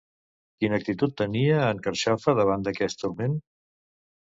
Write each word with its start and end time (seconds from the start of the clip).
Quina 0.63 0.79
actitud 0.81 1.13
tenia, 1.21 1.59
en 1.67 1.83
Carxofa, 1.89 2.37
davant 2.41 2.67
d'aquest 2.71 3.01
turment? 3.05 3.39